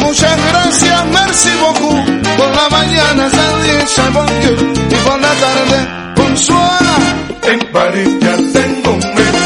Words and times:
Muchas 0.00 0.36
gracias, 0.50 1.06
merci 1.06 1.50
beaucoup. 1.60 2.36
Por 2.36 2.50
la 2.54 2.68
mañana 2.68 3.30
salí 3.30 3.70
en 3.70 3.86
Chabanque 3.86 4.56
y 4.90 4.94
por 5.06 5.20
la 5.20 5.32
tarde, 5.44 5.78
bonsoir. 6.16 7.26
En 7.42 7.58
París 7.72 8.08
ya 8.20 8.36
tengo 8.36 8.90
un 8.92 8.98
mes 8.98 9.36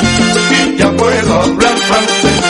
y 0.59 0.77
ya 0.79 0.91
puedo 0.93 1.41
hablar 1.43 1.77
francés. 1.89 2.43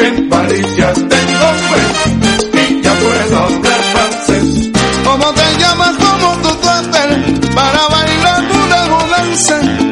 En 0.00 0.28
París 0.28 0.66
ya 0.76 0.92
tengo 0.92 1.44
un 1.54 1.62
mes 1.72 2.70
y 2.70 2.82
ya 2.82 2.92
puedo 2.94 3.38
hablar 3.38 3.80
francés. 3.94 4.70
¿Cómo 5.04 5.32
te 5.32 5.58
llamas? 5.60 5.94
¿Cómo 5.96 6.28
tu 6.42 6.54
te 6.56 7.54
Para 7.54 7.88
bailar 7.88 8.42
una 8.64 8.86
bonanza 8.86 9.87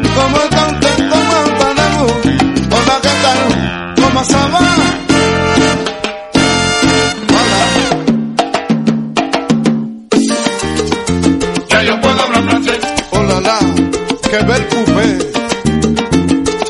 que 14.39 14.45
bel 14.45 14.67
coupé. 14.69 15.09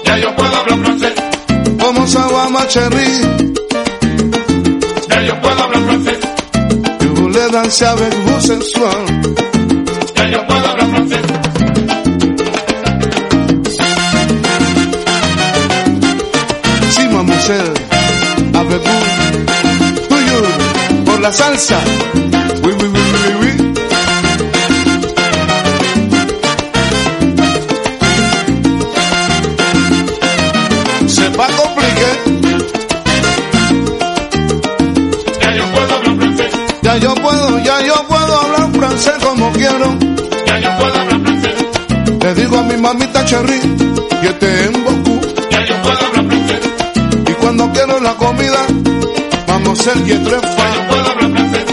Ya 0.05 0.19
yo 0.19 0.37
puedo 0.37 0.57
hablar 0.57 0.79
francés. 0.85 1.15
¿Cómo 1.81 2.07
se 2.07 2.19
va, 2.19 2.49
ma 2.51 2.67
chérie? 2.69 3.21
Ya 5.11 5.23
yo 5.23 5.41
puedo 5.41 5.63
hablar 5.65 5.83
francés. 5.89 6.19
Je 7.01 7.09
voulais 7.09 7.51
danser 7.51 7.87
avec 7.87 8.15
vous 8.25 8.41
soir. 8.75 8.99
Ya 10.17 10.25
yo 10.29 10.47
puedo 10.47 10.67
hablar 10.71 10.89
francés. 10.93 11.25
Sí, 16.95 17.03
mademoiselle, 17.13 17.75
avec 18.61 18.83
vous. 18.89 19.05
Toujours, 20.09 21.05
por 21.05 21.21
la 21.21 21.33
salsa. 21.33 21.81
Ya 35.41 35.55
yo 35.55 35.65
puedo 35.73 35.95
hablar 35.95 36.17
francés. 36.17 36.53
Ya 36.83 36.97
yo 36.99 37.15
puedo, 37.15 37.59
ya 37.61 37.81
yo 37.83 37.95
puedo 38.09 38.41
hablar 38.41 38.73
francés 38.73 39.15
como 39.23 39.53
quiero. 39.53 39.99
Ya 40.47 40.59
yo 40.59 40.77
puedo 40.79 41.01
hablar 41.01 41.21
francés. 41.21 41.55
Le 42.23 42.35
digo 42.35 42.59
a 42.59 42.63
mi 42.63 42.77
mamita 42.77 43.25
Cherry 43.25 43.61
que 44.23 44.29
te 44.41 44.65
en 44.65 44.85
Boku. 44.85 45.21
Ya 45.51 45.65
yo 45.65 45.75
puedo 45.83 46.07
hablar 46.07 46.27
francés. 46.27 46.61
Y 47.29 47.33
cuando 47.33 47.73
quiero 47.73 48.01
la 48.01 48.15
comida, 48.15 48.67
vamos 49.47 49.81
a 49.81 49.83
ser 49.83 49.97
y 49.99 50.15
tres 50.25 50.43
Ya 50.43 50.75
yo 50.75 50.89
puedo 50.89 51.11
hablar 51.11 51.31
francés. 51.31 51.65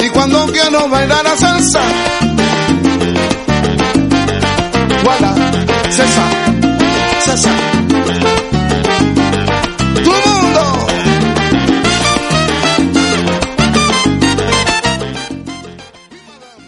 Y 0.00 0.08
cuando 0.10 0.46
quiero 0.46 0.88
bailar 0.88 1.24
la 1.24 1.36
salsa, 1.36 1.80
voilà, 5.04 5.34
c'est 5.90 6.08
ça. 6.08 6.63